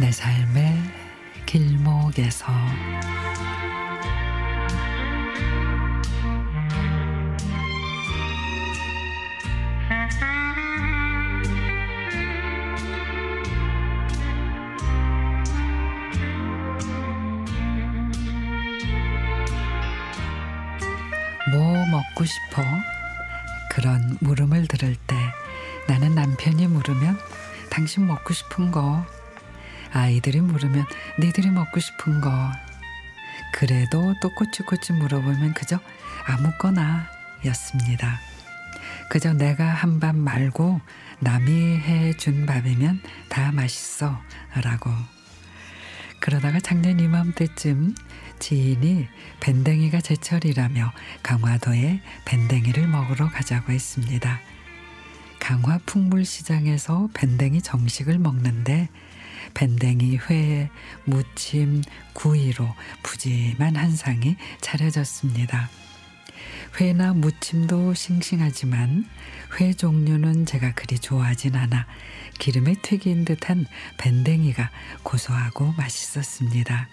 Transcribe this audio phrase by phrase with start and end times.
[0.00, 0.80] 내 삶의
[1.44, 2.46] 길목에서
[21.50, 22.62] 뭐 먹고 싶어?
[23.72, 25.16] 그런 물음을 들을 때
[25.88, 27.18] 나는 남편이 물으면
[27.68, 29.04] 당신 먹고 싶은 거
[29.92, 30.84] 아이들이 물으면
[31.20, 32.30] 니들이 먹고 싶은 거
[33.52, 35.78] 그래도 또 꼬치꼬치 물어보면 그저
[36.26, 37.06] 아무거나
[37.46, 38.20] 였습니다.
[39.10, 40.80] 그저 내가 한 밥 말고
[41.20, 44.20] 남이 해 준 밥이면 다 맛있어
[44.62, 44.90] 라고
[46.20, 47.94] 그러다가 작년 이맘때쯤
[48.38, 49.08] 지인이
[49.40, 50.92] 밴댕이가 제철이라며
[51.22, 54.40] 강화도에 밴댕이를 먹으러 가자고 했습니다.
[55.40, 58.88] 강화 풍물시장에서 밴댕이 정식을 먹는데
[59.54, 60.70] 밴댕이 회,
[61.04, 61.82] 무침,
[62.12, 62.68] 구이로
[63.02, 65.70] 푸짐한 한 상이 차려졌습니다.
[66.80, 69.08] 회나 무침도 싱싱하지만
[69.58, 71.86] 회 종류는 제가 그리 좋아하진 않아
[72.38, 73.66] 기름에 튀긴 듯한
[73.98, 74.70] 밴댕이가
[75.02, 76.88] 고소하고 맛있었습니다.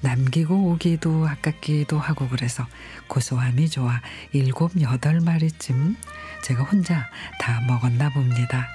[0.00, 2.66] 남기고 오기도 아깝기도 하고 그래서
[3.08, 4.00] 고소함이 좋아
[4.32, 5.96] 일곱 여덟 마리쯤
[6.44, 8.68] 제가 혼자 다 먹었나 봅니다.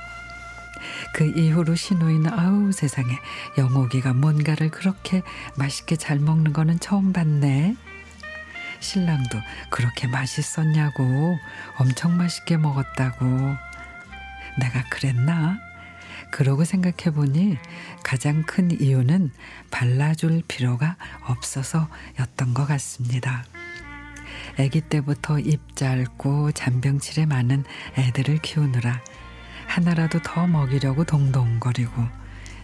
[1.14, 3.17] 그 이후로 신우이는 아우 세상에
[3.58, 5.22] 영옥이가 뭔가를 그렇게
[5.56, 7.75] 맛있게 잘 먹는 거는 처음 봤네.
[8.80, 11.38] 신랑도 그렇게 맛있었냐고
[11.78, 13.25] 엄청 맛있게 먹었다고
[14.59, 15.58] 내가 그랬나?
[16.31, 17.58] 그러고 생각해 보니
[18.03, 19.31] 가장 큰 이유는
[19.69, 23.46] 발라줄 필요가 없어서였던 것 같습니다.
[24.59, 27.63] 아기 때부터 입 짧고 잔병치레 많은
[27.97, 29.02] 애들을 키우느라
[29.73, 32.07] 하나라도 더 먹이려고 동동거리고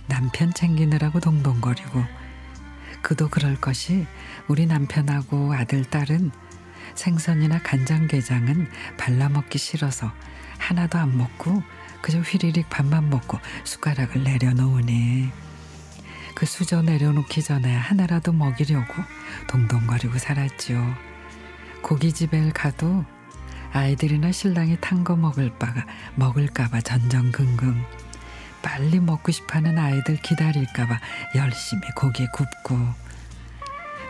[0.06, 2.04] 남편 챙기느라고 동동거리고
[3.02, 4.06] 그도 그럴 것이
[4.48, 6.30] 우리 남편하고 아들 딸은
[6.94, 10.12] 생선이나 간장게장은 발라먹기 싫어서
[10.60, 11.64] 하나도 안 먹고
[12.04, 15.32] 그저 휘리릭 밥만 먹고 숟가락을 내려놓으니
[16.36, 18.94] 그 수저 내려놓기 전에 하나라도 먹이려고
[19.48, 20.96] 동동거리고 살았지요.
[21.82, 23.04] 고깃집에 가도
[23.72, 25.86] 아이들이나 신랑이 탄 거 먹을 바가
[26.16, 27.76] 먹을까봐 전전긍긍
[28.62, 31.00] 빨리 먹고 싶어하는 아이들 기다릴까봐
[31.36, 32.78] 열심히 고기 굽고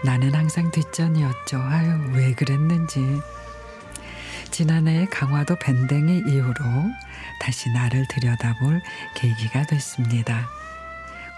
[0.04, 1.60] 나는 항상 뒷전이었죠.
[1.62, 3.00] 아유 왜 그랬는지.
[4.50, 6.64] 지난해 강화도 밴댕이 이후로
[7.42, 8.82] 다시 나를 들여다볼
[9.16, 10.48] 계기가 됐습니다.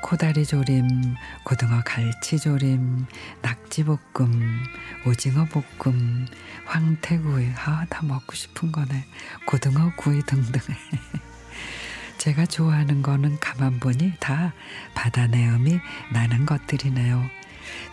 [0.02, 3.06] 코다리 조림, 고등어 갈치 조림,
[3.42, 4.64] 낙지 볶음,
[5.06, 6.28] 오징어 볶음,
[6.66, 9.06] 황태구이, 아, 다 먹고 싶은 거네.
[9.46, 10.60] 고등어 구이 등등.
[12.18, 14.54] 제가 좋아하는 거는 가만 보니 다
[14.94, 15.80] 바다 내음이
[16.12, 17.24] 나는 것들이네요.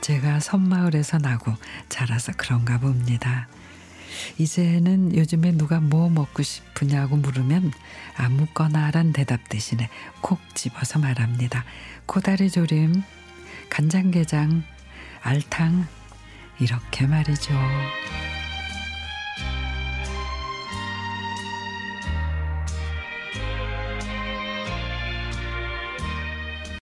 [0.00, 1.54] 제가 섬마을에서 나고
[1.88, 3.48] 자라서 그런가 봅니다.
[4.38, 7.72] 이제는 요즘에 누가 뭐 먹고 싶으냐고 물으면
[8.16, 9.88] 아무거나란 대답 대신에
[10.20, 11.64] 콕 집어서 말합니다.
[12.06, 13.02] 코다리 조림,
[13.70, 14.62] 간장게장,
[15.22, 15.86] 알탕
[16.60, 17.54] 이렇게 말이죠.